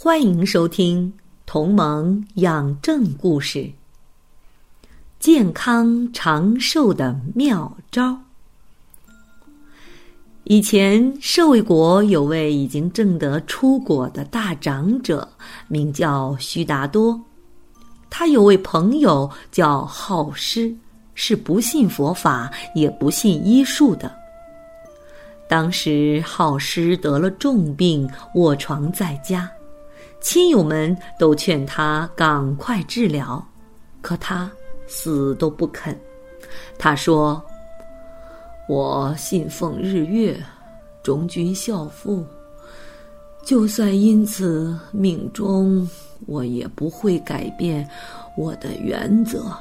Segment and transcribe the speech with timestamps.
[0.00, 1.12] 欢迎收听
[1.44, 3.58] 《同盟养正故事》，
[5.18, 8.16] 健康长寿的妙招。
[10.44, 15.28] 以前，舍卫国有位已经证得出果的大长者，
[15.66, 17.20] 名叫须达多。
[18.08, 20.72] 他有位朋友叫好施，
[21.16, 24.14] 是不信佛法也不信医术的。
[25.48, 29.50] 当时，好施得了重病，卧床在家。
[30.20, 33.42] 亲友们都劝他赶快治疗，
[34.02, 34.50] 可他
[34.86, 35.98] 死都不肯。
[36.76, 37.42] 他说
[38.68, 40.36] ：“我信奉日月，
[41.02, 42.26] 忠君孝父，
[43.44, 45.88] 就算因此命终，
[46.26, 47.88] 我也不会改变
[48.36, 49.52] 我的原则。”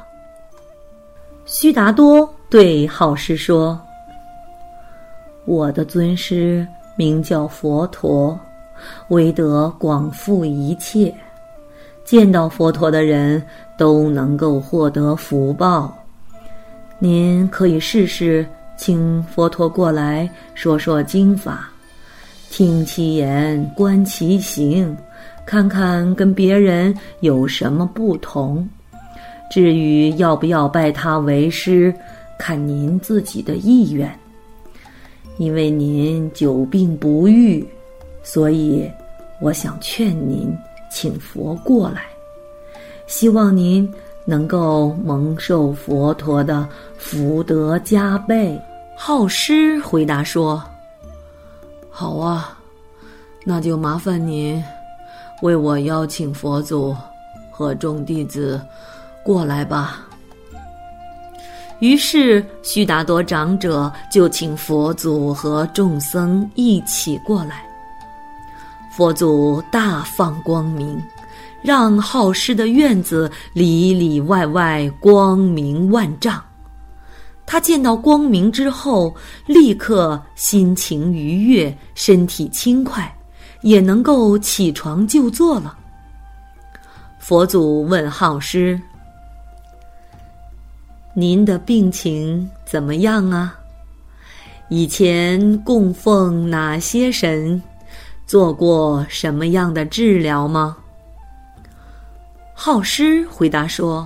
[1.46, 3.80] 须达多对好师说
[5.46, 8.38] ：“我的尊师名叫佛陀。”
[9.10, 11.14] 为得广覆一切，
[12.04, 13.42] 见到佛陀的人
[13.78, 15.96] 都能够获得福报。
[17.00, 21.70] 您可以试试请佛陀过来说说经法，
[22.50, 24.96] 听其言，观其行，
[25.46, 28.68] 看看跟别人有什么不同。
[29.50, 31.94] 至于要不要拜他为师，
[32.38, 34.12] 看您自己的意愿。
[35.38, 37.64] 因为您久病不愈。
[38.30, 38.92] 所以，
[39.40, 40.54] 我想劝您
[40.92, 42.08] 请佛过来，
[43.08, 43.90] 希望您
[44.26, 48.62] 能够蒙受佛陀的福德加倍。
[48.98, 50.62] 好师回答说
[51.90, 52.60] ：“好啊，
[53.46, 54.62] 那就麻烦您
[55.42, 56.94] 为我邀请佛祖
[57.50, 58.60] 和众弟子
[59.24, 60.06] 过来吧。”
[61.80, 67.67] 于是，须达多长者就请佛祖和众僧一起过来。
[68.98, 71.00] 佛祖大放光明，
[71.62, 76.44] 让好施的院子里里外外光明万丈。
[77.46, 79.16] 他见到光明之后，
[79.46, 83.16] 立刻心情愉悦，身体轻快，
[83.62, 85.78] 也能够起床就坐了。
[87.20, 88.82] 佛祖问好师
[91.14, 93.56] ：“您的病情怎么样啊？
[94.70, 97.62] 以前供奉哪些神？”
[98.28, 100.76] 做过什么样的治疗吗？
[102.54, 104.06] 好师回答说：“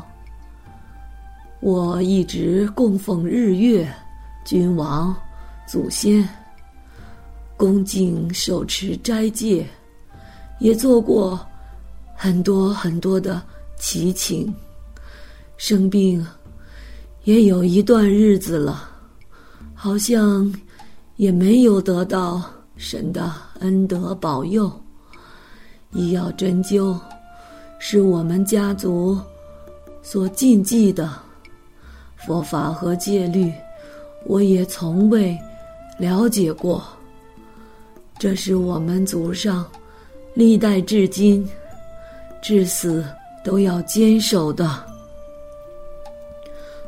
[1.60, 3.92] 我一直供奉日月、
[4.46, 5.16] 君王、
[5.66, 6.30] 祖先，
[7.58, 9.66] 恭敬手持斋戒，
[10.60, 11.40] 也做过
[12.16, 13.42] 很多很多的
[13.80, 14.54] 祈请。
[15.58, 16.24] 生病
[17.24, 18.88] 也有一段日子了，
[19.74, 20.54] 好像
[21.16, 22.40] 也没有得到。”
[22.78, 24.72] 神的恩德保佑，
[25.92, 27.00] 医药针灸
[27.80, 29.18] 是我们家族
[30.04, 31.12] 所禁忌的
[32.16, 33.52] 佛法和戒律，
[34.26, 35.38] 我也从未
[35.98, 36.84] 了解过。
[38.20, 39.66] 这是我们祖上
[40.36, 41.48] 历代至今
[42.42, 43.04] 至死
[43.44, 44.84] 都要坚守的。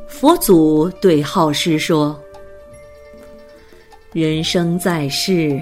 [0.06, 2.18] 佛祖对好师说
[4.12, 5.60] ：“人生在世。”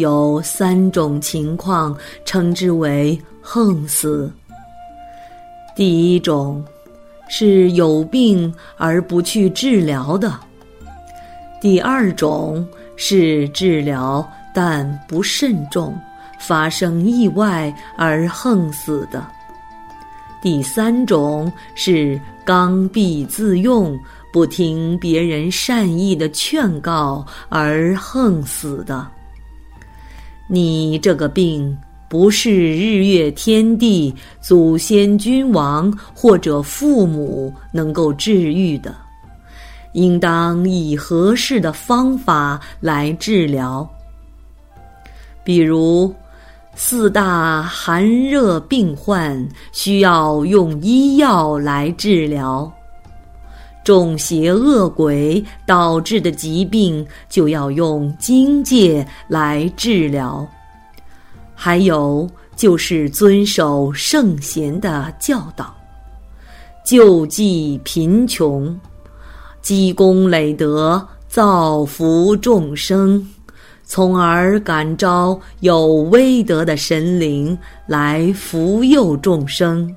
[0.00, 4.30] 有三种情况，称之为横死。
[5.76, 6.62] 第一种
[7.28, 10.30] 是有病而不去治疗的；
[11.60, 12.66] 第二种
[12.96, 15.96] 是治疗但不慎重，
[16.38, 19.20] 发生意外而横死的；
[20.42, 23.98] 第三种是刚愎自用，
[24.32, 29.06] 不听别人善意的劝告而横死的。
[30.52, 38.92] 你这个病不是日月天地、祖先君王或者父母能够治愈的，
[39.92, 43.88] 应当以合适的方法来治疗。
[45.44, 46.12] 比如，
[46.74, 52.70] 四大寒热病患需要用医药来治疗。
[53.84, 60.46] 众邪恶鬼导致的疾病，就要用经界来治疗；
[61.54, 65.74] 还有就是遵守圣贤的教导，
[66.84, 68.78] 救济贫穷，
[69.62, 73.26] 积功累德，造福众生，
[73.84, 77.56] 从而感召有威德的神灵
[77.86, 79.94] 来福佑众生，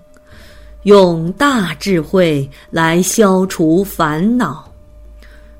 [0.84, 4.70] 用大智慧来消除烦恼。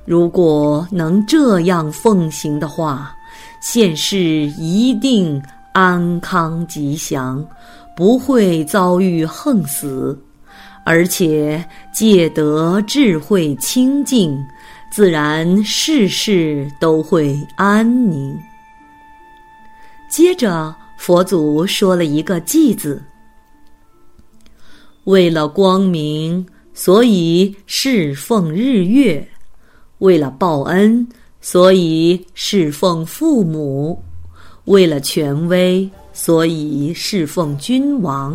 [0.06, 3.16] 如果能这样奉行的话，
[3.62, 5.42] 现世一定
[5.72, 7.46] 安康吉祥，
[7.96, 10.20] 不会遭遇横死，
[10.84, 14.38] 而且戒得智慧清净，
[14.92, 18.38] 自然事事都会安宁。
[20.10, 23.02] 接着，佛祖说了一个“寂”字，
[25.06, 29.28] 为了光明，所以侍奉日月。
[30.00, 31.08] 为了报恩，
[31.40, 33.98] 所以侍奉父母；
[34.66, 38.34] 为了权威，所以侍奉君王；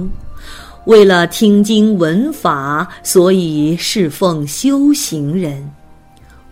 [0.87, 5.63] 为了听经闻法，所以侍奉修行人；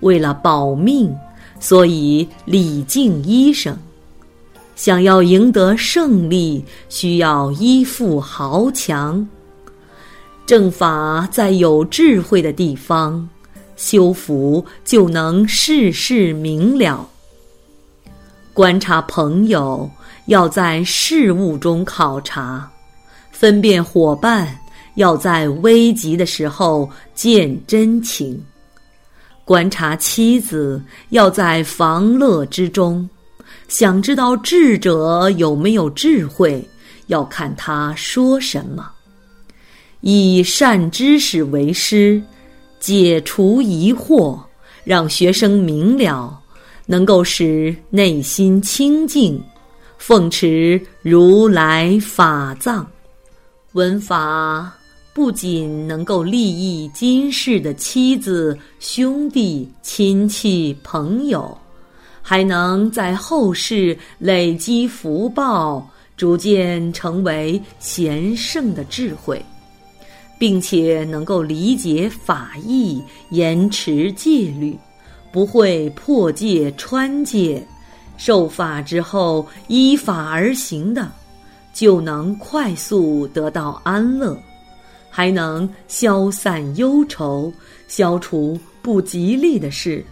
[0.01, 1.15] 为了保命，
[1.61, 3.77] 所以礼敬医生。
[4.75, 9.27] 想要赢得胜利，需要依附豪强。
[10.47, 13.29] 正法在有智慧的地方。
[13.77, 17.07] 修福就能事事明了。
[18.55, 19.91] 观察朋友，
[20.29, 22.67] 要在事物中考察；
[23.31, 24.59] 分辨伙伴，
[24.95, 28.35] 要在危急的时候见真情；
[29.45, 33.07] 观察妻子，要在防乐之中。
[33.69, 36.67] 想知道智者有没有智慧，
[37.09, 38.91] 要看他说什么。
[40.09, 42.23] 以善知识为师。
[42.79, 44.39] 解除疑惑，
[44.85, 46.41] 让学生明了，
[46.87, 49.43] 能够使内心清净，
[49.99, 52.87] 奉持如来法藏。
[53.73, 54.73] 闻法
[55.13, 61.59] 不仅能够利益今世的妻子、兄弟、亲戚、朋友，
[62.23, 65.85] 还能在后世累积福报，
[66.17, 69.45] 逐渐成为贤圣的智慧。
[70.39, 74.77] 并且能够理解法义，严持戒律，
[75.33, 77.67] 不会破戒穿戒，
[78.17, 81.11] 受法之后依法而行的，
[81.73, 84.39] 就能快速得到安乐，
[85.11, 87.53] 还能消散忧愁，
[87.89, 90.05] 消除不吉利的事。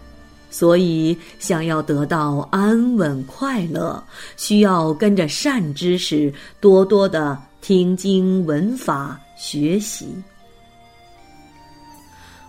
[0.50, 4.00] 所以，想要得到安稳快乐，
[4.36, 9.20] 需要跟着善知识多多的听经闻法。
[9.36, 10.14] 学习。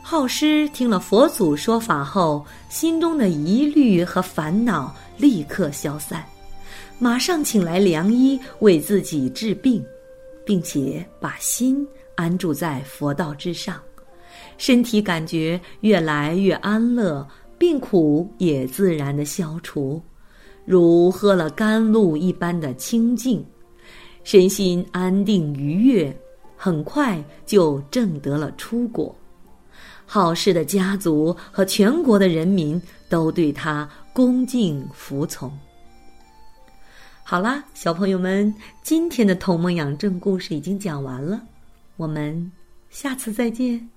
[0.02, 6.24] 好师听了佛祖说法后，心中的疑虑和烦恼立刻消散，
[7.00, 9.84] 马上请来良医为自己治病，
[10.46, 13.82] 并且把心安住在佛道之上，
[14.60, 17.28] 身体感觉越来越安乐，
[17.58, 20.00] 病苦也自然的消除，
[20.66, 23.44] 如喝了甘露一般的清净，
[24.24, 26.16] 身心安定愉悦。
[26.56, 29.16] 很快就证得了出果，
[30.06, 35.52] 好事的家族和全国的人民都对他恭敬服从。
[37.24, 38.54] 好啦，小朋友们，
[38.84, 41.42] 今天的《同盟养正》故事已经讲完了，
[41.98, 42.52] 我们
[42.90, 43.90] 下次再见。